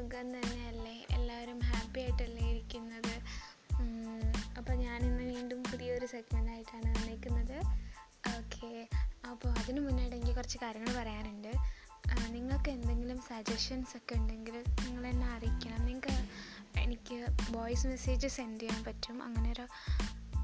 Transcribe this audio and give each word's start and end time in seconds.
സുഖം 0.00 0.28
തന്നെയല്ലേ? 0.34 0.94
എല്ലാവരും 1.14 1.58
ഹാപ്പി 1.70 2.00
ആയിട്ടല്ലേ 2.00 2.44
ഇരിക്കുന്നത്? 2.50 3.14
അപ്പോൾ 4.58 4.74
ഞാനിന്ന് 4.82 5.24
വീണ്ടും 5.32 5.58
പുതിയൊരു 5.62 6.06
സെഗ്മെന്റ് 6.12 6.50
ആയിട്ടാണ് 6.52 6.86
വന്നിരിക്കുന്നത്. 6.94 7.58
ഓക്കെ 8.36 8.70
അപ്പോൾ 9.30 9.50
അതിന് 9.60 9.80
മുന്നായിട്ട് 9.80 10.16
എനിക്ക് 10.16 10.34
കുറച്ച് 10.36 10.58
കാര്യങ്ങൾ 10.62 10.92
പറയാനുണ്ട്. 11.00 11.52
നിങ്ങൾക്ക് 12.36 12.70
എന്തെങ്കിലും 12.76 13.18
സജഷൻസ് 13.28 13.96
ഒക്കെ 13.96 14.14
ഉണ്ടെങ്കിൽ 14.14 14.56
നിങ്ങൾ 14.84 15.06
എന്നെ 15.06 15.26
അറിയിക്കണം. 15.26 15.82
നിങ്ങൾക്ക് 15.86 16.14
എനിക്ക് 16.84 17.18
വോയിസ് 17.56 17.86
മെസ്സേജ് 17.86 18.28
സെൻഡ് 18.28 18.60
ചെയ്യാൻ 18.60 18.84
പറ്റും. 18.84 19.22
അങ്ങനെ 19.22 19.50
ഒരു 19.52 19.66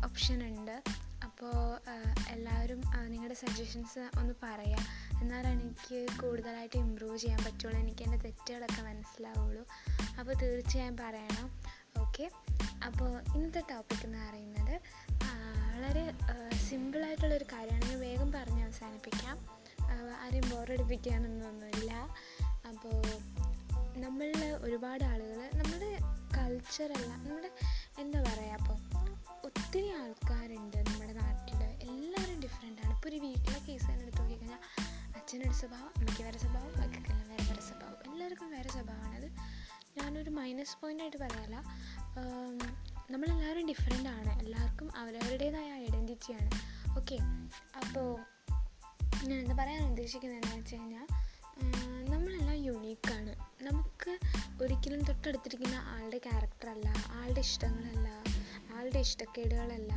ഓപ്ഷൻ 0.04 0.38
ഉണ്ട്. 0.50 0.76
അപ്പോൾ 1.36 1.80
എല്ലാവരും 2.28 2.82
നിങ്ങളുടെ 3.06 3.34
സജഷൻസ് 3.34 4.18
ഒന്ന് 4.18 4.34
പറയാം. 4.42 4.84
എന്നാലാണ് 5.20 5.62
എനിക്ക് 5.62 6.06
കൂടുതലായിട്ട് 6.22 6.76
ഇമ്പ്രൂവ് 6.76 7.18
ചെയ്യാൻ 7.18 7.40
പറ്റുള്ളൂ. 7.44 7.78
എനിക്ക് 7.78 8.02
എന്റെ 8.02 8.18
തെറ്റുകളൊക്കെ 8.18 8.82
മനസ്സിലാവുള്ളൂ. 8.82 9.66
അപ്പോൾ 10.18 10.32
തീർച്ചയായും 10.32 10.96
പറയണം. 10.96 11.46
ഓക്കെ 11.98 12.30
അപ്പോൾ 12.86 13.10
ഇന്നത്തെ 13.34 13.62
ടോപ്പിക് 13.70 14.04
എന്ന് 14.04 14.18
പറയുന്നത് 14.28 14.74
വളരെ 15.76 16.04
സിമ്പിളായിട്ടുള്ളൊരു 16.68 17.44
കാര്യമാണ്. 17.52 17.94
വേഗം 17.96 18.32
പറഞ്ഞ് 18.32 18.64
അവസാനിപ്പിക്കാം. 18.64 19.36
ആരെയും 20.24 20.48
ബോറടിപ്പിക്കാനൊന്നുമില്ല 20.50 21.92
അപ്പോൾ 22.68 23.02
നമ്മളിൽ 24.00 24.44
ഒരുപാട് 24.46 25.04
ആളുകൾ 25.04 25.50
നമ്മുടെ 25.54 25.90
കൾച്ചറല്ല 26.36 27.12
നമ്മുടെ 27.12 27.50
എന്താ 27.98 28.22
പറയുക 28.22 28.52
അപ്പോൾ 28.52 28.78
ഒത്തിരി 29.46 29.88
ആൾക്കാരുണ്ട്. 29.88 30.76
ഇപ്പോൾ 33.06 33.16
ഒരു 33.16 33.26
വീട്ടിലെ 33.26 33.58
കേസ് 33.66 33.84
തന്നെ 33.84 34.02
എടുത്ത് 34.02 34.20
നോക്കിക്കഴിഞ്ഞാൽ 34.20 34.60
അച്ഛനൊരു 35.16 35.52
സ്വഭാവം 35.52 35.90
അമ്മയ്ക്ക് 35.96 36.22
വേറെ 36.22 36.38
സ്വഭാവം 36.38 36.70
മക്കൾക്കെല്ലാം 36.78 37.28
വേറെ 37.28 37.44
വേറെ 37.44 37.60
സ്വഭാവം. 37.60 37.98
എല്ലാവർക്കും 38.12 38.50
വേറെ 38.50 38.68
സ്വഭാവമാണ് 38.68 39.16
അത് 39.16 39.28
ഞാനൊരു 39.98 40.30
മൈനസ് 40.30 40.74
പോയിന്റായിട്ട് 40.80 41.16
പറയാല്ല. 41.16 41.56
നമ്മളെല്ലാവരും 43.10 43.68
ഡിഫറെന്റ് 43.68 44.08
ആണ്. 44.08 44.32
എല്ലാവർക്കും 44.42 44.96
അവരവരുടേതായ 44.96 45.68
ഐഡന്റിറ്റിയാണ് 45.84 46.50
ഓക്കെ 46.98 47.18
അപ്പോൾ 47.76 48.08
ഞാൻ 49.28 49.38
എന്താ 49.38 49.54
പറയാൻ 49.54 49.84
ഉദ്ദേശിക്കുന്നത് 49.90 50.38
ഉദ്ദേശിക്കുന്നതെന്ന് 50.38 50.56
വെച്ച് 50.56 50.76
കഴിഞ്ഞാൽ 50.76 51.06
നമ്മളെല്ലാം 52.10 52.58
യുണീക്കാണ് 52.64 53.34
നമുക്ക് 53.62 54.18
ഒരിക്കലും 54.62 55.02
തൊട്ടടുത്തിരിക്കുന്ന 55.02 55.74
ആളുടെ 55.74 56.18
ക്യാരക്ടറല്ല 56.18 56.88
ആളുടെ 57.12 57.40
ഇഷ്ടങ്ങളല്ല 57.40 58.08
ആളുടെ 58.74 58.98
ഇഷ്ടക്കേടുകളല്ല 58.98 59.92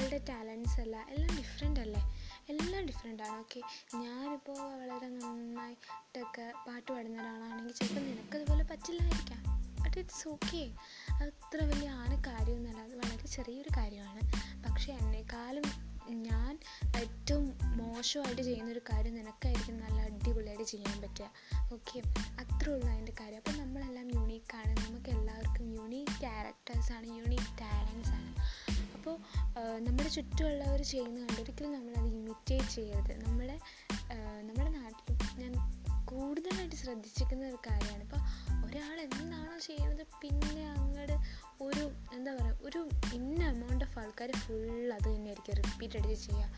ആളുടെ 0.00 0.20
ടാലൻസ് 0.28 0.80
അല്ല 0.80 1.06
എല്ലാം 1.08 1.36
ഡിഫറെന്റ് 1.36 1.80
അല്ലേ? 1.80 2.02
എല്ലാം 2.48 2.86
ഡിഫറെന്റ് 2.86 3.22
ആണ് 3.22 3.38
ഓക്കെ 3.38 3.60
ഞാനിപ്പോൾ 3.96 4.58
വളരെ 4.58 5.08
നന്നായിട്ടൊക്കെ 5.08 6.52
പാട്ട് 6.68 6.92
പാടുന്ന 6.92 7.20
ഒരാളാണെങ്കിൽ 7.22 7.74
ചിലപ്പോൾ 7.74 8.00
നിനക്കതുപോലെ 8.00 8.64
പറ്റില്ലായിരിക്കാം. 8.64 9.40
ബട്ട് 9.82 9.98
ഇറ്റ്സ് 9.98 10.28
ഓക്കെ 10.28 10.70
അത്ര 11.12 11.62
വലിയ 11.64 11.88
ആണ് 11.88 12.24
കാര്യമൊന്നുമല്ല 12.24 12.80
അത് 12.80 12.96
വളരെ 12.96 13.26
ചെറിയൊരു 13.26 13.68
കാര്യമാണ്. 13.76 14.22
പക്ഷേ 14.64 14.92
എന്നെക്കാളും 14.92 15.88
ഞാൻ 16.08 16.58
ഏറ്റവും 16.96 17.58
മോശമായിട്ട് 17.76 18.42
ചെയ്യുന്നൊരു 18.42 18.80
കാര്യം 18.90 19.14
നിനക്കായിരിക്കും 19.14 19.80
നല്ല 19.80 20.00
അടിപൊളിയായിട്ട് 20.00 20.64
ചെയ്യാൻ 20.64 21.00
പറ്റുക. 21.00 21.30
ഓക്കെ 21.72 22.02
അത്രേ 22.40 22.72
ഉള്ളൂ 22.72 22.88
അതിന്റെ 22.88 23.12
കാര്യം. 23.20 23.36
അപ്പോൾ 23.36 23.58
നമ്മളെല്ലാം 23.58 24.14
യൂണീക്കാണ് 24.14 24.86
നമുക്ക് 24.86 25.10
എല്ലാവർക്കും 25.10 25.74
യൂണീക്ക് 25.74 26.20
ക്യാരക്ടേഴ്സാണ് 26.20 27.06
യൂണീക്ക് 27.06 27.37
അപ്പോൾ 29.08 29.78
നമ്മുടെ 29.78 30.08
ചുറ്റുമുള്ളവർ 30.08 30.82
ചെയ്യുന്ന 30.82 31.18
കണ്ട് 31.20 31.40
ഒരിക്കലും 31.42 31.72
നമ്മളത് 31.72 32.08
ഇമിറ്റേറ്റ് 32.14 32.70
ചെയ്യരുത്. 32.74 33.24
നമ്മുടെ 33.26 33.56
നമ്മുടെ 34.42 34.70
നാട്ടിൽ 34.70 35.14
ഞാൻ 35.40 35.52
കൂടുതലായിട്ട് 36.04 36.76
ശ്രദ്ധിച്ചിരിക്കുന്ന 36.76 37.46
ഒരു 37.46 37.58
കാര്യമാണ്. 37.66 38.02
ഇപ്പോൾ 38.02 38.20
ഒരാൾ 38.66 39.00
എന്താണോ 39.00 39.58
ചെയ്യുന്നത് 39.58 40.06
പിന്നെ 40.22 40.64
അങ്ങോട്ട് 40.72 41.16
ഒരു 41.62 41.84
എന്താ 42.14 42.34
പറയുക 42.34 42.66
ഒരു 42.66 42.88
ഇന്ന 43.14 43.40
എമൗണ്ട് 43.44 43.84
ഓഫ് 43.84 43.98
ആൾക്കാർ 43.98 44.32
ഫുൾ 44.32 44.92
അത് 44.92 45.08
തന്നെയായിരിക്കും 45.08 45.54
റിപ്പീറ്റ് 45.54 45.98
അടിച്ച് 45.98 46.26
ചെയ്യുക. 46.26 46.50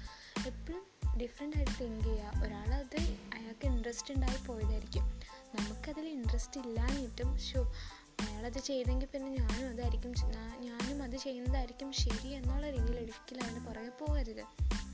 എപ്പോഴും 0.46 0.82
ഡിഫറെന്റ് 1.20 1.56
ആയിട്ട് 1.56 1.84
തിങ്ക് 1.84 2.04
ചെയ്യുക. 2.04 2.42
ഒരാളത് 2.44 3.00
അയാൾക്ക് 3.36 3.66
ഇൻട്രസ്റ്റ് 3.66 4.14
ഉണ്ടായി 4.14 4.46
പോയതായിരിക്കും. 4.46 5.06
നമുക്കതിൽ 5.54 6.06
ഇൻട്രസ്റ്റ് 6.08 6.60
ഇല്ലാഞ്ഞിട്ടും 6.60 7.38
ഷോ 7.38 7.72
അയാളത് 8.20 8.58
ചെയ്തെങ്കിൽ 8.58 9.08
പിന്നെ 9.14 9.28
ഞാനും 9.28 9.68
അതായിരിക്കും 9.68 10.12
ഞാനും 10.58 11.02
അത് 11.02 11.16
ചെയ്യുന്നതായിരിക്കും 11.16 11.92
ശരി 11.92 12.28
എന്നുള്ള 12.28 12.70
രീതിയിൽ 12.70 12.98
ഒരിക്കലും 12.98 13.44
അതിന് 13.44 13.66
പുറകെ 13.66 13.88
പോകരുത്. 13.88 14.44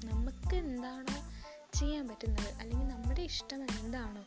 നമുക്ക് 0.04 0.56
എന്താണോ 0.56 1.16
ചെയ്യാൻ 1.74 2.08
പറ്റുന്നത് 2.08 2.54
അല്ലെങ്കിൽ 2.54 2.86
നമ്മുടെ 2.86 3.22
ഇഷ്ടം 3.22 3.62
എന്താണോ 3.62 4.24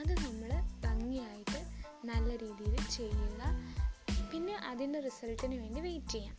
അത് 0.00 0.12
നമ്മൾ 0.12 0.50
ഭംഗിയായിട്ട് 0.84 1.60
നല്ല 2.06 2.36
രീതിയിൽ 2.36 2.76
ചെയ്യുക. 2.90 3.42
പിന്നെ 4.32 4.54
അതിന്റെ 4.54 5.00
റിസൾട്ടിന് 5.00 5.54
വേണ്ടി 5.54 5.80
വെയിറ്റ് 5.80 6.08
ചെയ്യാം. 6.08 6.36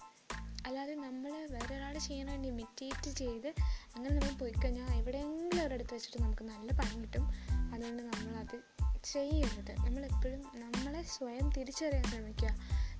അല്ലാതെ 0.65 0.95
നമ്മൾ 0.95 1.31
വേറൊരാൾ 1.31 1.97
വേണ്ടി 2.27 2.47
ഇമിറ്റേറ്റ് 2.49 3.11
ചെയ്ത് 3.11 3.47
അങ്ങനെ 3.95 4.15
നമ്മൾ 4.15 4.37
പോയി 4.37 4.51
കഴിഞ്ഞാൽ 4.51 4.95
എവിടെയെങ്കിലും 4.95 5.65
ഒരിടത്ത് 5.65 5.93
വെച്ചിട്ട് 5.93 6.23
നമുക്ക് 6.23 6.43
നല്ല 6.43 6.71
പണി 6.71 7.01
കിട്ടും. 7.01 7.25
അതുകൊണ്ട് 7.73 8.03
നമ്മളത് 8.03 8.74
ചെയ്യരുത്. 9.13 9.71
നമ്മളെപ്പോഴും 9.71 10.39
നമ്മളെ 10.39 11.03
സ്വയം 11.03 11.49
തിരിച്ചറിയാൻ 11.57 12.03
ശ്രമിക്കുക. 12.03 12.49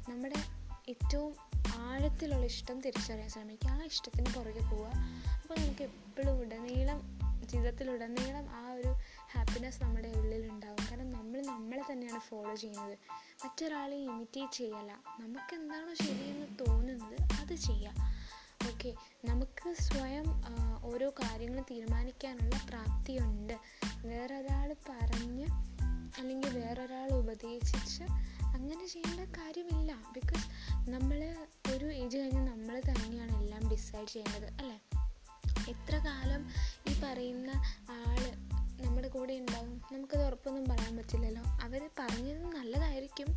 നമ്മുടെ 0.10 0.36
ഏറ്റവും 0.90 1.36
ആഴത്തിലുള്ള 1.78 2.46
ഇഷ്ടം 2.46 2.82
തിരിച്ചറിയാൻ 2.82 3.30
ശ്രമിക്കുക. 3.30 3.70
ആ 3.70 3.84
ഇഷ്ടത്തിന് 3.84 4.26
പുറകെ 4.36 4.60
പോവുക. 4.60 4.92
അപ്പോൾ 5.34 5.60
നമുക്ക് 5.60 5.84
എപ്പോഴും 5.84 6.40
ഉടനീളം 6.40 7.20
ജീവിതത്തിലുടനീളം 7.46 8.50
ആ 8.50 8.72
ഒരു 8.72 8.94
ഹാപ്പിനെസ് 9.32 9.84
നമ്മുടെ 9.84 10.08
ഉള്ളിലുണ്ടാകും 10.08 10.86
കാരണം 10.92 11.12
നമ്മൾ 11.12 11.46
നമ്മളെ 11.46 11.82
തന്നെയാണ് 11.92 12.20
ഫോളോ 12.20 12.56
ചെയ്യുന്നത്. 12.56 12.98
മറ്റൊരാളെ 13.46 13.98
ഇമിറ്റേറ്റ് 13.98 14.54
ചെയ്യല്ല. 14.54 14.92
നമുക്ക് 15.20 15.56
എന്താണോ 15.56 15.94
ശരിയെന്ന് 15.94 16.48
തോന്നുന്നത് 16.60 17.22
അത് 17.22 17.56
ചെയ്യാം. 17.56 17.96
ഓക്കെ 18.72 18.94
നമുക്ക് 19.26 19.74
സ്വയം 19.74 20.26
ഓരോ 20.84 21.10
കാര്യങ്ങളും 21.10 21.66
തീരുമാനിക്കാനുള്ള 21.72 22.62
പ്രാപ്തിയുണ്ട്. 22.70 23.54
വേറൊരാൾ 24.06 24.76
പറഞ്ഞ് 24.90 25.48
അല്ലെങ്കിൽ 26.18 26.60
വേറൊരാൾ 26.60 27.10
ഉപദേശിച്ച് 27.12 28.04
അങ്ങനെ 28.46 28.88
ചെയ്യേണ്ട 28.88 29.30
കാര്യമില്ല. 29.38 29.94
ബിക്കോസ് 29.94 30.48
നമ്മൾ 30.90 31.36
ഒരു 31.74 31.86
ഏജ് 31.86 32.18
കഴിഞ്ഞ് 32.18 32.48
നമ്മൾ 32.48 32.82
തന്നെയാണ് 32.90 33.44
എല്ലാം 33.44 33.70
ഡിസൈഡ് 33.70 34.08
ചെയ്യേണ്ടത് 34.08 34.54
അല്ലേ? 34.54 34.82
എത്ര 35.70 35.98
കാലം 35.98 36.50
ഈ 36.90 37.02
പറയുന്ന 37.04 37.50
ആൾ 37.92 38.36
നമ്മുടെ 38.86 39.08
കൂടെ 39.08 39.34
ഉണ്ടാവും? 39.34 39.82
നമുക്കത് 39.92 40.26
ഉറപ്പൊന്നും 40.26 40.68
പറയാൻ 40.70 40.98
പറ്റില്ലല്ലോ. 40.98 41.44
അവർ 41.64 41.90
പറഞ്ഞത് 42.00 42.46
നല്ലതായിരിക്കും. 42.46 43.28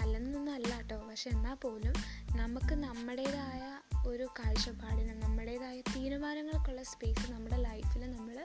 അല്ലെന്നൊന്നും 0.00 0.54
അല്ല 0.54 0.76
കേട്ടോ. 0.76 0.96
പക്ഷെ 0.96 1.30
എന്നാൽ 1.30 1.54
പോലും 1.54 1.92
നമുക്ക് 2.36 2.74
നമ്മുടേതായ 2.74 3.80
ഒരു 4.08 4.28
കാഴ്ചപ്പാടിന് 4.38 5.22
നമ്മുടേതായ 5.22 5.80
തീരുമാനങ്ങൾക്കുള്ള 5.80 6.82
സ്പേസ് 6.82 7.32
നമ്മുടെ 7.32 7.56
ലൈഫിൽ 7.56 8.10
നമ്മൾ 8.10 8.44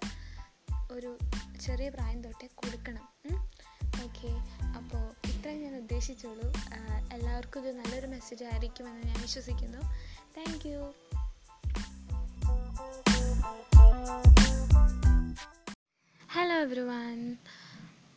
ഒരു 0.91 1.17
ചെറിയ 1.61 1.89
പ്രായം 1.89 2.21
തൊട്ടേ 2.21 2.47
കൊടുക്കണം. 2.55 3.44
ഓക്കെ. 4.05 4.29
അപ്പോൾ 4.77 5.03
ഇത്രയും 5.27 5.63
ഞാൻ 5.63 5.75
ഉദ്ദേശിച്ചുള്ളൂ. 5.77 6.47
എല്ലാവർക്കും 7.13 7.67
ഇത് 7.67 7.77
നല്ലൊരു 7.77 8.07
മെസ്സേജ് 8.07 8.45
ആയിരിക്കുമെന്ന് 8.45 9.07
ഞാൻ 9.07 9.21
വിശ്വസിക്കുന്നു. 9.21 9.81
Thank 10.38 10.67
you 10.67 10.93
hello 16.31 16.55
every 16.55 16.79
one 16.79 17.38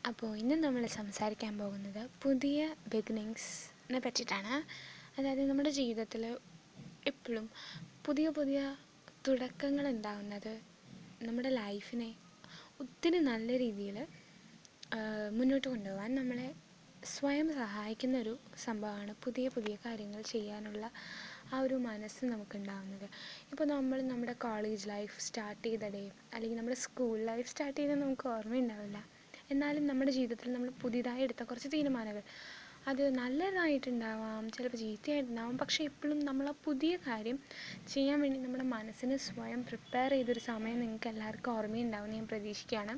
അപ്പോൾ 0.07 0.37
ഇന്ന് 0.37 0.55
നമ്മൾ 0.55 0.87
സംസാരിക്കാൻ 0.87 1.59
പോകുന്നത് 1.59 2.11
പുതിയ 2.23 2.75
ബിഗിനിങ്സിനെ 2.95 3.99
പറ്റിയിട്ടാണ്. 3.99 4.55
അതായത് 5.21 5.51
നമ്മുടെ 5.51 5.71
ജീവിതത്തിൽ 5.71 6.39
എപ്പോഴും 7.07 7.51
പുതിയ 8.07 8.29
പുതിയ 8.29 8.77
തുടക്കങ്ങൾ 9.29 9.89
ഉണ്ടാകുന്നത് 9.89 10.61
നമ്മുടെ 11.23 11.49
ലൈഫിനെ 11.49 12.15
ഒത്തിരി 12.81 13.19
നല്ല 13.19 13.59
രീതിയിൽ 13.59 14.07
മുന്നോട്ട് 15.39 15.69
കൊണ്ടുപോകാൻ 15.69 16.15
നമ്മളെ 16.15 16.47
സ്വയം 17.03 17.49
സഹായിക്കുന്ന 17.53 18.19
ഒരു 18.19 18.33
സംഭവമാണ് 18.65 19.13
പുതിയ 19.25 19.49
പുതിയ 19.49 19.75
കാര്യങ്ങൾ 19.85 20.23
ചെയ്യാനുള്ള 20.23 20.85
ആ 21.53 21.59
ഒരു 21.61 21.75
മനസ്സ് 21.75 22.25
നമുക്കുണ്ടാകുന്നത് 22.25 23.05
ഇപ്പോൾ 23.53 23.65
നമ്മൾ 23.65 24.03
നമ്മുടെ 24.03 24.33
കോളേജ് 24.33 24.89
ലൈഫ് 24.89 25.21
സ്റ്റാർട്ട് 25.21 25.65
ചെയ്ത 25.69 25.85
ഡേ 25.89 26.03
അല്ലെങ്കിൽ 26.35 26.59
നമ്മുടെ 26.59 26.79
സ്കൂൾ 26.85 27.19
ലൈഫ് 27.25 27.49
സ്റ്റാർട്ട് 27.49 27.79
ചെയ്തത് 27.81 28.01
നമുക്ക് 28.03 28.29
ഓർമ്മയുണ്ടാവില്ല. 28.29 28.99
എന്നാലും 29.51 29.87
നമ്മുടെ 29.87 30.11
ജീവിതത്തിൽ 30.11 30.53
നമ്മൾ 30.53 30.71
പുതിയതായി 30.83 31.23
എടുത്ത 31.23 31.43
കുറച്ച് 31.43 31.69
തീരുമാനങ്ങൾ 31.69 32.25
അത് 32.87 33.03
നല്ലതായിട്ടുണ്ടാവാം 33.19 34.49
ചിലപ്പോൾ 34.49 34.77
ചീത്തയായിട്ടുണ്ടാവാം 34.77 35.57
പക്ഷേ 35.57 35.85
എപ്പോഴും 35.85 36.19
നമ്മൾ 36.25 36.49
ആ 36.49 36.55
പുതിയ 36.65 36.97
കാര്യം 36.97 37.39
ചെയ്യാൻ 37.95 38.21
വേണ്ടി 38.21 38.41
നമ്മുടെ 38.41 38.65
മനസ്സിന് 38.65 39.17
സ്വയം 39.29 39.63
പ്രിപ്പയർ 39.63 40.11
ചെയ്തൊരു 40.11 40.41
സമയം 40.41 40.81
നിങ്ങൾക്ക് 40.81 41.09
എല്ലാവർക്കും 41.09 41.53
ഓർമ്മയുണ്ടാവും 41.53 42.11
ഞാൻ 42.11 42.27
പ്രതീക്ഷിക്കുകയാണ്. 42.27 42.95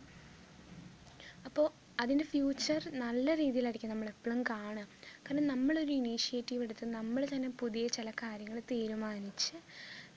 അപ്പോൾ 1.46 1.66
അതിന്റെ 2.00 2.24
ഫ്യൂച്ചർ 2.24 2.80
നല്ല 2.94 3.34
രീതിയിലായിരിക്കും 3.34 3.90
നമ്മൾ 3.90 4.08
എപ്പോഴും 4.08 4.42
കാണുക. 4.42 4.84
കാരണം 5.24 5.46
നമ്മളൊരു 5.46 5.92
ഇനീഷ്യേറ്റീവ് 5.92 6.62
എടുത്ത് 6.62 6.84
നമ്മൾ 6.98 7.26
തന്നെ 7.34 7.48
പുതിയ 7.62 7.86
ചില 7.86 8.10
കാര്യങ്ങൾ 8.22 8.58
തീരുമാനിച്ച് 8.70 9.56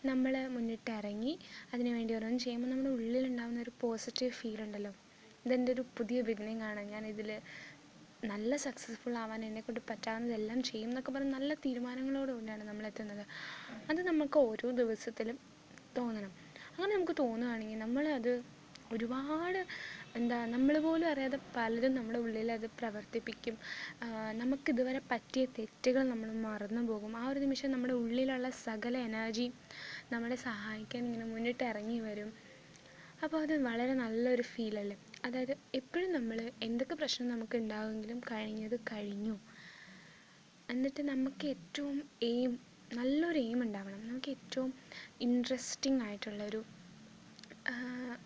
നമ്മൾ 0.05 0.33
മുന്നിട്ടിറങ്ങി 0.47 1.33
അതിന് 1.73 1.89
വേണ്ടി 1.89 2.13
ഓരോന്ന് 2.15 2.39
ചെയ്യുമ്പോൾ 2.39 2.69
നമ്മുടെ 2.69 2.89
ഉള്ളിലുണ്ടാകുന്ന 2.89 3.59
ഒരു 3.61 3.73
പോസിറ്റീവ് 3.81 4.31
ഫീൽ 4.31 4.61
ഉണ്ടല്ലോ. 4.61 4.93
ഇതെന്റെ 5.45 5.71
ഒരു 5.71 5.85
പുതിയ 5.97 6.21
ബിഗിനിങ് 6.21 6.61
ആണ്. 6.61 6.81
ഞാൻ 6.83 7.05
ഇതിൽ 7.07 7.29
നല്ല 8.23 8.55
സക്സസ്ഫുൾ 8.55 9.15
ആവാൻ 9.17 9.41
എന്നെക്കൊണ്ട് 9.45 9.81
പറ്റാവുന്നതെല്ലാം 9.89 10.63
ചെയ്യും 10.63 10.89
എന്നൊക്കെ 10.89 11.11
പറഞ്ഞ് 11.11 11.33
നല്ല 11.33 11.53
തീരുമാനങ്ങളോടുകൂടിയാണ് 11.65 12.63
നമ്മൾ 12.63 12.85
എത്തുന്നത്. 12.87 13.23
അത് 13.89 14.01
നമുക്ക് 14.07 14.37
ഓരോ 14.49 14.69
ദിവസത്തിലും 14.71 15.37
തോന്നണം. 15.97 16.31
അങ്ങനെ 16.75 16.91
നമുക്ക് 16.95 17.15
തോന്നുകയാണെങ്കിൽ 17.19 17.79
നമ്മളത് 17.79 18.33
ഒരുപാട് 18.93 19.59
എന്താ 20.15 20.37
നമ്മൾ 20.53 20.75
പോലും 20.85 21.07
അറിയാതെ 21.11 21.37
പലരും 21.55 21.91
നമ്മുടെ 21.97 22.19
ഉള്ളിൽ 22.23 22.49
അത് 22.55 22.65
പ്രവർത്തിപ്പിക്കും. 22.79 23.55
നമുക്കിതുവരെ 24.41 25.01
പറ്റിയ 25.11 25.43
തെറ്റുകൾ 25.57 26.03
നമ്മൾ 26.11 26.29
മറന്നു 26.45 26.81
പോകും. 26.89 27.13
ആ 27.21 27.23
ഒരു 27.31 27.39
നിമിഷം 27.43 27.71
നമ്മുടെ 27.73 27.95
ഉള്ളിലുള്ള 28.01 28.49
സകല 28.65 28.95
എനർജിയും 29.07 29.53
നമ്മളെ 30.13 30.37
സഹായിക്കാൻ 30.47 31.01
ഇങ്ങനെ 31.07 31.25
മുന്നിട്ട് 31.33 31.63
ഇറങ്ങി 31.71 31.97
വരും. 32.07 32.29
അപ്പോൾ 33.23 33.39
അത് 33.45 33.53
വളരെ 33.67 33.93
നല്ലൊരു 34.03 34.45
ഫീലല്ലേ 34.51 34.95
അതായത് 35.25 35.55
എപ്പോഴും 35.79 36.09
നമ്മൾ 36.17 36.37
എന്തൊക്കെ 36.67 36.95
പ്രശ്നം 37.01 37.27
നമുക്ക് 37.33 37.55
ഉണ്ടാകുമെങ്കിലും 37.61 38.19
കഴിഞ്ഞത് 38.31 38.77
കഴിഞ്ഞു. 38.91 39.35
എന്നിട്ട് 40.69 41.01
നമുക്ക് 41.11 41.45
ഏറ്റവും 41.53 41.97
എയിം 42.29 42.51
നല്ലൊരു 42.99 43.39
എയിം 43.45 43.59
ഉണ്ടാവണം. 43.65 44.01
നമുക്ക് 44.07 44.31
ഏറ്റവും 44.35 44.71
ഇൻട്രസ്റ്റിംഗ് 45.27 46.01
ആയിട്ടുള്ളൊരു 46.07 46.61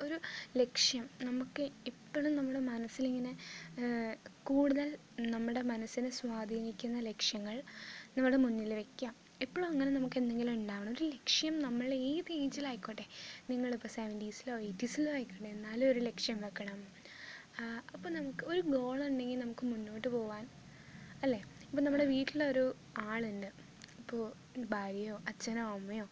ഒരു 0.03 0.17
ലക്ഷ്യം. 0.57 1.09
നമുക്ക് 1.21 1.63
ഇപ്പോഴും 1.87 2.35
നമ്മുടെ 2.35 2.59
മനസ്സിലിങ്ങനെ 2.59 3.31
കൂടുതൽ 4.43 4.89
നമ്മുടെ 5.19 5.61
മനസ്സിനെ 5.61 6.09
സ്വാധീനിക്കുന്ന 6.09 6.99
ലക്ഷ്യങ്ങൾ 6.99 7.55
നമ്മുടെ 8.17 8.37
മുന്നിൽ 8.37 8.73
വയ്ക്കാം 8.73 9.15
എപ്പോഴും 9.41 9.67
അങ്ങനെ 9.67 9.91
നമുക്ക് 9.91 10.17
എന്തെങ്കിലും 10.17 10.53
ഉണ്ടാവണം. 10.53 10.91
ഒരു 10.91 11.03
ലക്ഷ്യം 11.03 11.59
നമ്മൾ 11.59 11.93
ഏത് 11.93 12.31
ഏജിലായിക്കോട്ടെ 12.33 13.05
നിങ്ങളിപ്പോൾ 13.49 13.87
സെവന്റീസിലോ 13.87 14.55
എയ്റ്റീസിലോ 14.59 15.11
ആയിക്കോട്ടെ 15.13 15.49
എന്നാലും 15.49 15.91
ഒരു 15.91 15.99
ലക്ഷ്യം 15.99 16.41
വെക്കണം. 16.41 16.79
അപ്പോൾ 17.93 18.09
നമുക്ക് 18.09 18.45
ഒരു 18.45 18.61
ഗോൾ 18.61 18.97
ഉണ്ടെങ്കിൽ 19.07 19.39
നമുക്ക് 19.39 19.65
മുന്നോട്ട് 19.65 20.07
പോകാൻ 20.07 20.43
അല്ലേ? 21.23 21.39
ഇപ്പോ 21.67 21.81
നമ്മുടെ 21.83 22.05
വീട്ടിലൊരു 22.05 22.65
ആളുണ്ട്. 23.01 23.49
ഇപ്പോൾ 23.99 24.23
ഭാര്യയോ 24.69 25.15
അച്ഛനോ 25.27 25.63
അമ്മയോ 25.73 26.07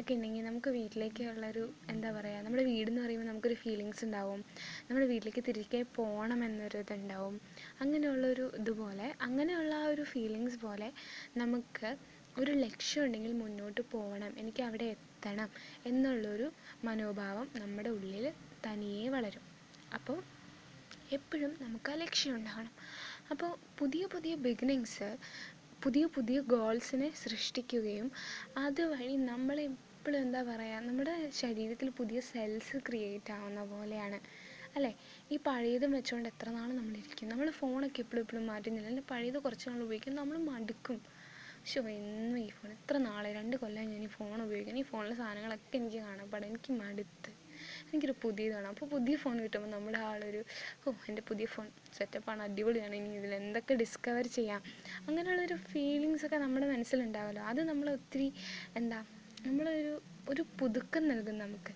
ഒക്കെ 0.00 0.14
ഉണ്ടെങ്കിൽ 0.14 0.44
നമുക്ക് 0.44 0.70
വീട്ടിലേക്കുള്ളൊരു 0.70 1.74
എന്താ 1.90 2.10
പറയുക 2.10 2.40
നമ്മുടെ 2.40 2.64
വീടെന്ന് 2.64 3.00
പറയുമ്പോൾ 3.02 3.26
നമുക്കൊരു 3.26 3.54
ഫീലിങ്സ് 3.54 4.04
ഉണ്ടാവും. 4.04 4.40
നമ്മുടെ 4.88 5.06
വീട്ടിലേക്ക് 5.06 5.42
തിരികെ 5.48 5.82
പോകണം 5.82 6.44
എന്നൊരു 6.44 6.78
ഇതുണ്ടാവും. 6.78 7.40
അങ്ങനെയുള്ളൊരു 7.80 8.52
ഇതുപോലെ 8.58 9.14
അങ്ങനെയുള്ള 9.20 9.74
ആ 9.74 9.86
ഒരു 9.86 10.02
ഫീലിങ്സ് 10.02 10.58
പോലെ 10.58 10.92
നമുക്ക് 11.36 11.90
ഒരു 12.38 12.52
ലക്ഷ്യം 12.52 13.04
ഉണ്ടെങ്കിൽ 13.04 13.32
മുന്നോട്ട് 13.32 13.80
പോകണം 13.90 14.32
എനിക്ക് 14.38 14.62
അവിടെ 14.62 14.84
എത്തണം 14.84 15.50
എന്നുള്ളൊരു 15.86 16.52
മനോഭാവം 16.84 17.48
നമ്മുടെ 17.60 17.90
ഉള്ളിൽ 17.90 18.26
തനിയെ 18.66 19.08
വളരും. 19.08 19.44
അപ്പോൾ 19.94 20.18
എപ്പോഴും 21.12 21.56
നമുക്ക് 21.62 21.92
ആ 21.92 21.94
ലക്ഷ്യം 21.94 22.34
ഉണ്ടാകണം 22.36 22.72
അപ്പോൾ 23.30 23.50
പുതിയ 23.78 24.06
പുതിയ 24.06 24.34
ബിഗിനിങ്സ് 24.34 25.08
പുതിയ 25.84 26.04
പുതിയ 26.06 26.40
ഗോൾസിനെ 26.46 27.10
സൃഷ്ടിക്കുകയും 27.22 28.06
അതുവഴി 28.56 29.16
നമ്മൾ 29.30 29.56
എപ്പോഴും 29.60 30.18
എന്താ 30.20 30.42
പറയുക 30.42 30.78
നമ്മുടെ 30.86 31.14
ശരീരത്തിൽ 31.40 31.90
പുതിയ 31.90 32.20
സെൽസ് 32.28 32.76
ക്രിയേറ്റ് 32.86 33.32
ആവുന്ന 33.32 33.64
പോലെയാണ്. 33.64 34.18
അല്ലേ? 34.76 34.92
ഈ 35.30 35.36
പഴയതും 35.46 35.92
വെച്ചുകൊണ്ട് 35.92 36.28
എത്ര 36.28 36.48
നാൾ 36.50 36.68
നമ്മൾ 36.72 36.94
ഇരിക്കും 36.94 37.28
നമ്മൾ 37.28 37.50
ഫോണൊക്കെ 37.50 38.00
എപ്പോഴും 38.00 38.22
എപ്പോഴും 38.22 38.46
മാറ്റുന്നില്ല. 38.46 38.86
അല്ലെങ്കിൽ 38.86 39.10
പഴയത് 39.12 39.38
കുറച്ച് 39.38 39.68
നാൾ 39.70 39.82
ഉപയോഗിക്കും 39.82 40.14
നമ്മൾ 40.14 40.38
മടുക്കും. 40.50 40.98
ശോ 41.64 41.80
എന്നും 41.98 42.38
ഈ 42.38 42.48
ഫോൺ 42.50 42.72
എത്ര 42.72 42.96
നാളെ? 43.08 43.32
രണ്ട് 43.32 43.56
കൊല്ലം 43.56 43.90
ഞാൻ 43.92 44.02
ഈ 44.02 44.12
ഫോൺ 44.16 44.36
ഉപയോഗിക്കുന്നു 44.42 44.80
ഈ 44.80 44.88
ഫോണിലെ 44.90 45.14
സാധനങ്ങളൊക്കെ 45.14 45.76
എനിക്ക് 45.76 46.00
കാണപ്പെടാം 46.06 46.48
എനിക്ക് 46.48 46.72
മടുത്ത്. 46.82 47.30
എനിക്കൊരു 47.94 48.16
പുതിയതാണ്. 48.22 48.66
അപ്പോൾ 48.66 48.86
പുതിയ 48.94 49.16
ഫോൺ 49.16 49.36
കിട്ടുമ്പോൾ 49.42 49.70
നമ്മുടെ 49.70 49.98
ആളൊരു 50.10 50.40
ഓ 50.84 50.92
എന്റെ 51.08 51.22
പുതിയ 51.28 51.46
ഫോൺ 51.46 51.66
സെറ്റപ്പാണ് 51.98 52.42
അടിപൊളിയാണ് 52.42 52.94
ഇനി 52.94 53.12
ഇതിൽ 53.20 53.34
എന്തൊക്കെ 53.34 53.74
ഡിസ്കവർ 53.74 54.26
ചെയ്യാം? 54.38 54.60
അങ്ങനെയുള്ളൊരു 55.08 55.56
ഫീലിങ്സ് 55.70 56.26
ഒക്കെ 56.26 56.38
നമ്മുടെ 56.44 56.66
മനസ്സിലുണ്ടാവുമല്ലോ 56.66 57.44
അത് 57.52 57.62
നമ്മൾ 57.70 57.88
ഒത്തിരി 57.90 58.28
എന്താ 58.76 59.00
നമ്മളൊരു 59.46 59.94
ഒരു 60.28 60.42
പുതുക്കം 60.60 61.02
നൽകും 61.08 61.36
നമുക്ക്. 61.38 61.72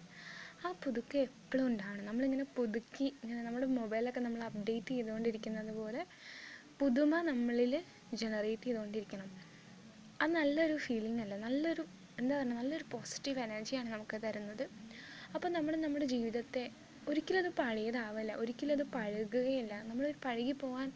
ആ 0.65 0.69
പുതുക്കം 0.85 1.21
എപ്പോഴും 1.21 1.67
ഉണ്ടാവണം. 1.67 2.05
നമ്മളിങ്ങനെ 2.07 2.47
പുതുക്കി 2.57 3.07
ഇങ്ങനെ 3.23 3.41
നമ്മുടെ 3.43 3.67
മൊബൈലൊക്കെ 3.79 4.21
നമ്മൾ 4.21 4.43
അപ്ഡേറ്റ് 4.49 4.93
ചെയ്തുകൊണ്ടിരിക്കുന്നത് 4.95 5.73
പോലെ 5.81 6.03
പുതുമ 6.81 7.21
നമ്മളിൽ 7.31 7.73
ജനറേറ്റ് 8.15 8.67
ചെയ്തുകൊണ്ടിരിക്കണം. 8.67 9.29
അത് 10.21 10.31
നല്ലൊരു 10.39 10.77
ഫീലിംഗ് 10.87 11.23
അല്ല. 11.25 11.35
നല്ലൊരു 11.47 11.83
എന്താ 12.19 12.35
പറയുക 12.37 12.55
നല്ലൊരു 12.61 12.85
പോസിറ്റീവ് 12.93 13.41
എനർജിയാണ് 13.47 13.89
നമുക്ക് 13.95 14.17
തരുന്നത്. 14.25 14.65
അപ്പോൾ 15.35 15.49
നമ്മൾ 15.49 15.77
നമ്മുടെ 15.77 16.05
ജീവിതത്തെ 16.05 16.71
ഒരിക്കലും 17.09 17.39
അത് 17.39 17.51
പഴയതാവില്ല 17.59 18.33
ഒരിക്കലും 18.35 18.73
അത് 18.73 18.83
പഴകുകയില്ല. 18.83 19.83
നമ്മൾ 19.83 20.15
പഴകി 20.25 20.53
പോവാൻ 20.53 20.93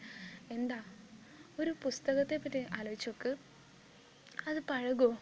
എന്താ? 0.50 0.84
ഒരു 1.60 1.74
പുസ്തകത്തെ 1.82 2.36
പറ്റി 2.36 2.66
ആലോചിച്ച് 2.72 3.10
നോക്ക്. 3.10 3.36
അത് 4.48 4.60
പഴകുമോ 4.70 5.18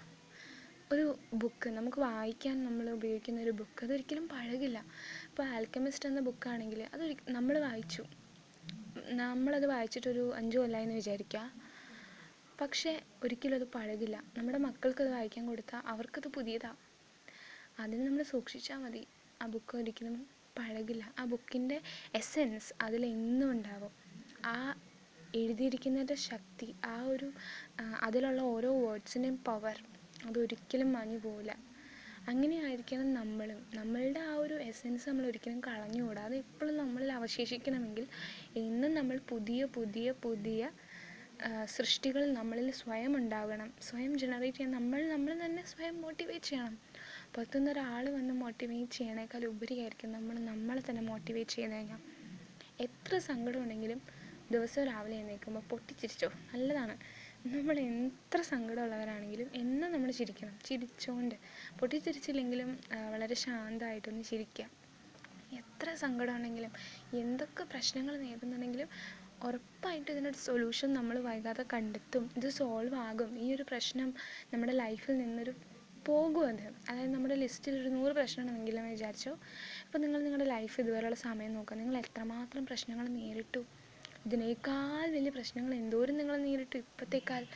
ഒരു 0.92 1.18
ബുക്ക് 1.34 1.70
നമുക്ക് 1.70 2.00
വായിക്കാൻ 2.00 2.64
നമ്മൾ 2.64 2.90
ഉപയോഗിക്കുന്ന 2.90 3.40
ഒരു 3.40 3.50
ബുക്ക് 3.50 3.84
അതൊരിക്കലും 3.84 4.28
പഴകില്ല. 4.28 4.78
ഇപ്പോൾ 5.28 5.42
ആൽക്കമിസ്റ്റ് 5.42 6.08
എന്ന 6.08 6.20
ബുക്കാണെങ്കിൽ 6.20 6.88
അത് 6.94 7.04
നമ്മൾ 7.28 7.58
വായിച്ചു. 7.58 8.04
നമ്മളത് 9.12 9.66
വായിച്ചിട്ടൊരു 9.66 10.32
അഞ്ച് 10.36 10.58
കൊല്ലമായെന്ന് 10.58 10.94
വിചാരിക്കുക. 10.94 11.52
പക്ഷേ 12.60 13.02
ഒരിക്കലും 13.24 13.54
അത് 13.54 13.66
പഴകില്ല. 13.74 14.24
നമ്മുടെ 14.38 14.58
മക്കൾക്കത് 14.58 15.10
വായിക്കാൻ 15.10 15.46
കൊടുത്താൽ 15.46 15.82
അവർക്കത് 15.86 16.28
പുതിയതാണ് 16.28 16.89
അതിന് 17.82 18.02
നമ്മൾ 18.06 18.22
സൂക്ഷിച്ചാൽ 18.32 18.78
മതി. 18.78 19.02
ആ 19.40 19.46
ബുക്ക് 19.46 19.74
ഒരിക്കലും 19.76 20.14
പഴകില്ല. 20.56 21.04
ആ 21.18 21.24
ബുക്കിന്റെ 21.24 21.76
എസെൻസ് 22.14 22.70
അതിലെന്നും 22.82 23.48
ഉണ്ടാവും. 23.50 23.92
ആ 24.46 24.56
എഴുതിയിരിക്കുന്നതിന്റെ 25.34 26.16
ശക്തി 26.28 26.68
ആ 26.86 26.96
ഒരു 27.12 27.28
അതിലുള്ള 28.02 28.40
ഓരോ 28.54 28.70
വേർഡ്സിന്റെയും 28.84 29.36
പവർ 29.48 29.76
അതൊരിക്കലും 30.24 30.88
മാഞ്ഞു 30.92 31.18
പോവില്ല. 31.18 31.52
അങ്ങനെ 32.28 32.56
ആയിരിക്കണം 32.66 33.08
നമ്മളും. 33.14 33.60
നമ്മളുടെ 33.74 34.20
ആ 34.22 34.34
ഒരു 34.36 34.56
എസെൻസ് 34.70 35.08
നമ്മൾ 35.08 35.24
ഒരിക്കലും 35.26 35.60
കളഞ്ഞുകൂടാ 35.60 36.22
അത് 36.28 36.36
എപ്പോഴും 36.42 36.74
നമ്മളിൽ 36.76 37.10
അവശേഷിക്കണമെങ്കിൽ 37.12 38.04
എന്നും 38.56 38.92
നമ്മൾ 38.94 39.16
പുതിയ 39.30 39.60
പുതിയ 39.76 40.10
പുതിയ 40.24 40.60
സൃഷ്ടികൾ 41.74 42.22
നമ്മളിൽ 42.38 42.68
സ്വയം 42.80 43.12
ഉണ്ടാകണം. 43.16 43.68
സ്വയം 43.82 44.12
ജനറേറ്റ് 44.22 44.58
ചെയ്യണം. 44.58 44.76
നമ്മൾ 44.78 45.00
നമ്മൾ 45.14 45.32
തന്നെ 45.44 45.62
സ്വയം 45.72 45.96
മോട്ടിവേറ്റ് 46.02 46.48
ചെയ്യണം. 46.50 46.74
പുറത്തുനിന്ന് 47.34 47.70
ഒരാൾ 47.70 48.10
വന്ന് 48.10 48.34
മോട്ടിവേറ്റ് 48.34 48.92
ചെയ്യണേക്കാൾ 48.92 49.44
ഉപരിയായിരിക്കും 49.46 50.12
നമ്മൾ 50.12 50.38
നമ്മളെ 50.49 50.82
തന്നെ 50.88 51.02
മോട്ടിവേറ്റ് 51.02 51.50
ചെയ്ത് 51.50 51.72
കഴിഞ്ഞാൽ 51.72 52.00
എത്ര 52.80 53.18
സങ്കടം 53.28 53.62
ഉണ്ടെങ്കിലും 53.62 54.00
ദിവസവും 54.50 54.87
രാവിലെ 54.87 55.16
എഴുന്നേൽക്കുമ്പോൾ 55.16 55.62
പൊട്ടിച്ചിരിച്ചോ. 55.70 56.28
നല്ലതാണ്. 56.52 56.94
നമ്മൾ 57.46 57.76
എത്ര 57.80 58.40
സങ്കടമുള്ളവരാണെങ്കിലും 58.42 59.50
എന്നും 59.54 59.92
നമ്മൾ 59.92 60.10
ചിരിക്കണം. 60.10 60.54
ചിരിച്ചുകൊണ്ട് 60.64 61.37
പൊട്ടിച്ചിരിച്ചില്ലെങ്കിലും 61.78 62.70
വളരെ 63.12 63.34
ശാന്തമായിട്ടൊന്ന് 63.44 64.25
ചിരിക്കുക. 64.25 64.66
എത്ര 65.52 65.94
സങ്കടം 65.94 66.37
ഉണ്ടെങ്കിലും 66.37 66.72
എന്തൊക്കെ 67.14 67.64
പ്രശ്നങ്ങൾ 67.64 68.16
നേരിടുന്നുണ്ടെങ്കിലും 68.16 68.88
ഉറപ്പായിട്ട് 69.42 70.10
ഇതിനൊരു 70.10 70.38
സൊല്യൂഷൻ 70.46 70.92
നമ്മൾ 70.92 71.18
വൈകാതെ 71.20 71.64
കണ്ടെത്തും. 71.72 72.30
ഇത് 72.37 72.49
സോൾവ് 72.58 72.94
ആകും. 73.06 73.38
ഈ 73.38 73.54
ഒരു 73.54 73.64
പ്രശ്നം 73.70 74.08
നമ്മുടെ 74.52 74.72
ലൈഫിൽ 74.82 75.18
നിന്നൊരു 75.18 75.52
പോകും 76.09 76.49
അത്. 76.49 76.90
അതായത് 76.90 77.14
നമ്മുടെ 77.14 77.35
ലിസ്റ്റിൽ 77.35 77.80
ഒരു 77.80 77.88
നൂറ് 77.88 78.12
പ്രശ്നമാണെങ്കിലും 78.12 78.90
വിചാരിച്ചോ. 78.90 79.33
അപ്പോൾ 79.87 79.99
നിങ്ങൾ 79.99 80.23
നിങ്ങളുടെ 80.23 80.49
ലൈഫ് 80.49 80.80
ഇതുവരെയുള്ള 80.80 81.16
സമയം 81.16 81.54
നോക്കുക. 81.54 81.76
നിങ്ങൾ 81.76 81.97
എത്രമാത്രം 81.97 82.66
പ്രശ്നങ്ങൾ 82.66 83.09
നേരിട്ടു? 83.09 83.62
ഇതിനേക്കാൾ 84.26 85.11
വലിയ 85.11 85.30
പ്രശ്നങ്ങൾ 85.30 85.75
എന്തോരം 85.75 86.16
നിങ്ങൾ 86.16 86.37
നേരിട്ടു? 86.37 86.76
ഇപ്പോഴത്തേക്കാൾ 86.76 87.47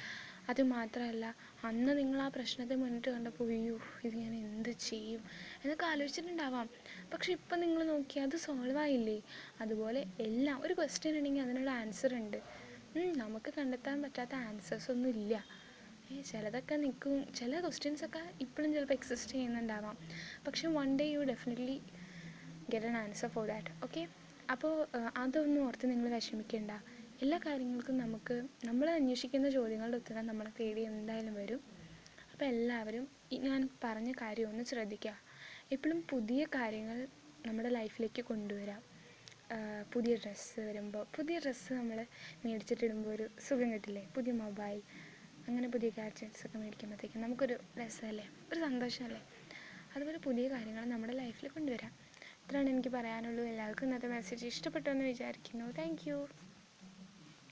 അത് 0.48 0.62
മാത്രമല്ല 0.62 1.34
അന്ന് 1.64 1.98
നിങ്ങൾ 1.98 2.22
ആ 2.22 2.28
പ്രശ്നത്തെ 2.28 2.74
മുന്നിട്ട് 2.74 3.08
കണ്ടപ്പോൾ 3.08 3.50
അയ്യോ 3.50 3.78
ഇത് 4.04 4.14
ഞാൻ 4.14 4.34
എന്ത് 4.34 4.68
ചെയ്യും? 4.68 5.20
എന്നൊക്കെ 5.64 5.86
ആലോചിച്ചിട്ടുണ്ടാവാം. 5.86 6.68
പക്ഷെ 7.12 7.32
ഇപ്പം 7.32 7.60
നിങ്ങൾ 7.60 7.82
നോക്കിയാൽ 7.84 8.26
അത് 8.26 8.36
സോൾവ് 8.36 8.78
ആയില്ലേ? 8.78 9.22
അതുപോലെ 9.60 10.04
എല്ലാം 10.20 10.62
ഒരു 10.62 10.74
ക്വസ്റ്റ്യൻ 10.74 11.18
ഉണ്ടെങ്കിൽ 11.18 11.42
അതിനുള്ള 11.42 11.70
ആൻസർ 11.70 12.14
ഉണ്ട്. 12.14 12.38
നമുക്ക് 13.16 13.54
കണ്ടെത്താൻ 13.58 14.02
പറ്റാത്ത 14.02 14.34
ആൻസേഴ്സ് 14.34 14.90
ഒന്നും 14.90 15.08
ഇല്ല. 15.08 15.34
ചിലതൊക്കെ 16.30 16.74
നിൽക്കും. 16.84 17.14
ചില 17.38 17.60
ക്വസ്റ്റ്യൻസൊക്കെ 17.64 18.22
ഇപ്പോഴും 18.44 18.70
ചിലപ്പോൾ 18.74 18.96
എക്സിസ്റ്റ് 18.98 19.32
ചെയ്യുന്നുണ്ടാവാം. 19.34 19.96
പക്ഷെ 20.46 20.68
one 20.78 20.90
day 21.00 21.06
you 21.14 21.22
definitely 21.32 21.76
get 22.72 22.88
an 22.90 22.96
answer 23.02 23.30
for 23.34 23.44
that 23.52 23.72
okay 23.86 24.02
അപ്പോൾ 24.54 24.72
അതൊന്നും 25.22 25.60
ഓർത്ത് 25.66 25.86
നിങ്ങൾ 25.90 26.08
വിഷമിക്കേണ്ട. 26.16 26.72
എല്ലാ 27.24 27.38
കാര്യങ്ങൾക്കും 27.46 27.96
നമുക്ക് 28.04 28.36
നമ്മൾ 28.68 28.86
അന്വേഷിക്കുന്ന 28.98 29.48
ചോദ്യങ്ങളുടെ 29.56 29.98
ഉത്തരം 30.02 30.24
നമ്മളെ 30.30 30.52
തേടി 30.60 30.82
എന്തായാലും 30.90 31.34
വരും. 31.40 31.60
അപ്പോൾ 32.32 32.46
എല്ലാവരും 32.54 33.04
ഞാൻ 33.46 33.60
പറഞ്ഞ 33.84 34.10
കാര്യം 34.22 34.48
ഒന്ന് 34.52 34.64
ശ്രദ്ധിക്കുക. 34.70 35.14
എപ്പോഴും 35.74 36.00
പുതിയ 36.12 36.42
കാര്യങ്ങൾ 36.56 36.98
നമ്മുടെ 37.46 37.70
ലൈഫിലേക്ക് 37.78 38.22
കൊണ്ടുവരാം. 38.30 38.82
പുതിയ 39.92 40.12
ഡ്രസ്സ് 40.22 40.60
വരുമ്പോൾ. 40.68 41.04
പുതിയ 41.16 41.36
ഡ്രസ്സ് 41.44 41.72
നമ്മൾ 41.78 41.98
മേടിച്ചിട്ടിടുമ്പോൾ 42.44 43.10
ഒരു 43.16 43.26
സുഖം 43.46 43.68
കിട്ടില്ലേ? 43.74 44.04
പുതിയ 44.16 44.32
മൊബൈൽ 44.44 44.78
അങ്ങനെ 45.48 45.68
പുതിയ 45.68 45.88
ഗാഡ്ജറ്റ്സ് 45.88 46.46
ഒക്കെ 46.46 46.58
മേടിക്കുമ്പോഴത്തേക്കും 46.58 47.20
നമുക്കൊരു 47.20 47.58
രസമല്ലേ? 47.78 48.28
ഒരു 48.52 48.60
സന്തോഷമല്ലേ? 48.60 49.22
അതുപോലെ 49.96 50.18
പുതിയ 50.18 50.48
കാര്യങ്ങൾ 50.48 50.84
നമ്മുടെ 50.84 51.12
ലൈഫിൽ 51.12 51.48
കൊണ്ടുവരാം. 51.48 51.92
ഇത്രയാണ് 52.44 52.68
എനിക്ക് 52.68 52.88
പറയാനുള്ളൂ. 52.88 53.44
എല്ലാവർക്കും 53.44 53.86
ഇന്നത്തെ 53.86 54.08
മെസ്സേജ് 54.08 54.46
ഇഷ്ടപ്പെട്ടു 54.46 54.90
എന്ന് 54.90 55.04
വിചാരിക്കുന്നു 55.04 55.70
താങ്ക് 55.70 56.10